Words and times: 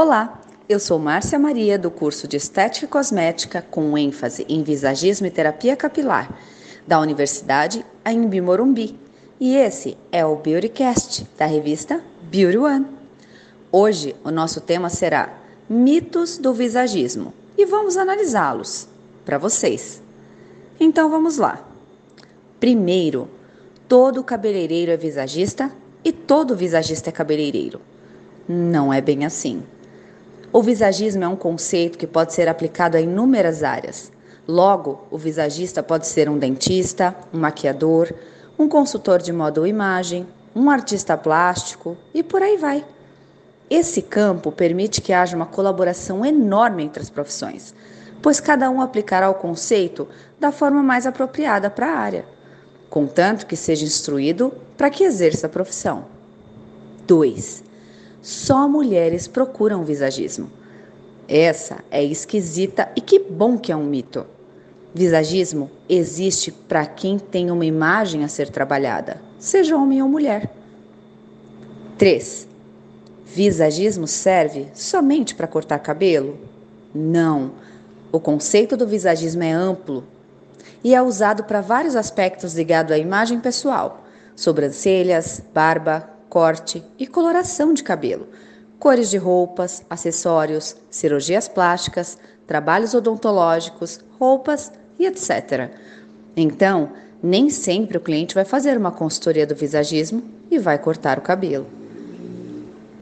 Olá, 0.00 0.40
eu 0.68 0.78
sou 0.78 0.96
Márcia 0.96 1.40
Maria 1.40 1.76
do 1.76 1.90
curso 1.90 2.28
de 2.28 2.36
Estética 2.36 2.86
e 2.86 2.88
Cosmética 2.88 3.60
com 3.60 3.98
ênfase 3.98 4.46
em 4.48 4.62
visagismo 4.62 5.26
e 5.26 5.30
terapia 5.30 5.74
capilar 5.74 6.32
da 6.86 7.00
Universidade 7.00 7.84
Anhembi 8.04 8.40
Morumbi. 8.40 8.96
E 9.40 9.56
esse 9.56 9.98
é 10.12 10.24
o 10.24 10.36
Beautycast 10.36 11.26
da 11.36 11.46
revista 11.46 12.00
Beauty 12.22 12.58
One. 12.58 12.86
Hoje 13.72 14.14
o 14.22 14.30
nosso 14.30 14.60
tema 14.60 14.88
será 14.88 15.36
mitos 15.68 16.38
do 16.38 16.54
visagismo 16.54 17.34
e 17.56 17.64
vamos 17.66 17.96
analisá-los 17.96 18.86
para 19.24 19.36
vocês. 19.36 20.00
Então 20.78 21.10
vamos 21.10 21.38
lá. 21.38 21.60
Primeiro, 22.60 23.28
todo 23.88 24.22
cabeleireiro 24.22 24.92
é 24.92 24.96
visagista 24.96 25.72
e 26.04 26.12
todo 26.12 26.54
visagista 26.54 27.10
é 27.10 27.12
cabeleireiro. 27.12 27.80
Não 28.48 28.92
é 28.92 29.00
bem 29.00 29.26
assim. 29.26 29.60
O 30.50 30.62
visagismo 30.62 31.22
é 31.22 31.28
um 31.28 31.36
conceito 31.36 31.98
que 31.98 32.06
pode 32.06 32.32
ser 32.32 32.48
aplicado 32.48 32.96
a 32.96 33.00
inúmeras 33.00 33.62
áreas. 33.62 34.10
Logo, 34.46 35.06
o 35.10 35.18
visagista 35.18 35.82
pode 35.82 36.06
ser 36.06 36.26
um 36.26 36.38
dentista, 36.38 37.14
um 37.34 37.38
maquiador, 37.38 38.10
um 38.58 38.66
consultor 38.66 39.20
de 39.20 39.30
moda 39.30 39.60
ou 39.60 39.66
imagem, 39.66 40.26
um 40.56 40.70
artista 40.70 41.18
plástico 41.18 41.98
e 42.14 42.22
por 42.22 42.40
aí 42.40 42.56
vai. 42.56 42.82
Esse 43.68 44.00
campo 44.00 44.50
permite 44.50 45.02
que 45.02 45.12
haja 45.12 45.36
uma 45.36 45.44
colaboração 45.44 46.24
enorme 46.24 46.82
entre 46.82 47.02
as 47.02 47.10
profissões, 47.10 47.74
pois 48.22 48.40
cada 48.40 48.70
um 48.70 48.80
aplicará 48.80 49.28
o 49.28 49.34
conceito 49.34 50.08
da 50.40 50.50
forma 50.50 50.82
mais 50.82 51.06
apropriada 51.06 51.68
para 51.68 51.92
a 51.92 51.98
área, 51.98 52.24
contanto 52.88 53.44
que 53.44 53.54
seja 53.54 53.84
instruído 53.84 54.50
para 54.78 54.88
que 54.88 55.04
exerça 55.04 55.46
a 55.46 55.50
profissão. 55.50 56.06
2. 57.06 57.67
Só 58.20 58.68
mulheres 58.68 59.28
procuram 59.28 59.84
visagismo. 59.84 60.50
Essa 61.28 61.84
é 61.90 62.02
esquisita 62.02 62.88
e 62.96 63.00
que 63.00 63.18
bom 63.18 63.58
que 63.58 63.70
é 63.70 63.76
um 63.76 63.84
mito. 63.84 64.26
Visagismo 64.94 65.70
existe 65.88 66.50
para 66.50 66.86
quem 66.86 67.18
tem 67.18 67.50
uma 67.50 67.66
imagem 67.66 68.24
a 68.24 68.28
ser 68.28 68.48
trabalhada, 68.48 69.20
seja 69.38 69.76
homem 69.76 70.02
ou 70.02 70.08
mulher. 70.08 70.50
3. 71.98 72.48
Visagismo 73.26 74.06
serve 74.06 74.68
somente 74.72 75.34
para 75.34 75.46
cortar 75.46 75.78
cabelo? 75.80 76.38
Não. 76.94 77.52
O 78.10 78.18
conceito 78.18 78.76
do 78.76 78.86
visagismo 78.86 79.42
é 79.42 79.52
amplo 79.52 80.04
e 80.82 80.94
é 80.94 81.02
usado 81.02 81.44
para 81.44 81.60
vários 81.60 81.94
aspectos 81.94 82.54
ligados 82.54 82.92
à 82.92 82.98
imagem 82.98 83.38
pessoal: 83.38 84.04
sobrancelhas, 84.34 85.42
barba, 85.52 86.08
corte 86.28 86.82
e 86.98 87.06
coloração 87.06 87.72
de 87.72 87.82
cabelo, 87.82 88.28
cores 88.78 89.10
de 89.10 89.16
roupas, 89.16 89.82
acessórios, 89.88 90.76
cirurgias 90.90 91.48
plásticas, 91.48 92.18
trabalhos 92.46 92.94
odontológicos, 92.94 94.00
roupas 94.18 94.72
e 94.98 95.06
etc. 95.06 95.70
Então, 96.36 96.92
nem 97.22 97.50
sempre 97.50 97.98
o 97.98 98.00
cliente 98.00 98.34
vai 98.34 98.44
fazer 98.44 98.76
uma 98.76 98.92
consultoria 98.92 99.46
do 99.46 99.54
visagismo 99.54 100.22
e 100.50 100.58
vai 100.58 100.78
cortar 100.78 101.18
o 101.18 101.22
cabelo. 101.22 101.66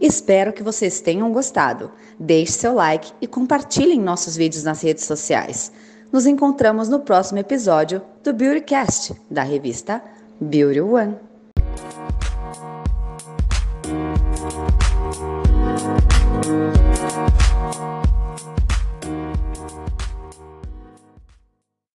Espero 0.00 0.52
que 0.52 0.62
vocês 0.62 1.00
tenham 1.00 1.32
gostado. 1.32 1.90
Deixe 2.18 2.52
seu 2.52 2.74
like 2.74 3.12
e 3.20 3.26
compartilhem 3.26 4.00
nossos 4.00 4.36
vídeos 4.36 4.62
nas 4.62 4.82
redes 4.82 5.04
sociais. 5.04 5.72
Nos 6.12 6.26
encontramos 6.26 6.88
no 6.88 7.00
próximo 7.00 7.38
episódio 7.38 8.02
do 8.22 8.32
Beautycast, 8.32 9.14
da 9.30 9.42
revista 9.42 10.02
Beauty 10.40 10.80
One. 10.80 11.33